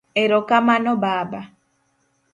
Ero 0.21 0.37
kamano 0.49 0.91
Baba. 1.03 1.41